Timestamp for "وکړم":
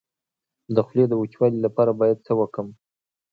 2.39-2.67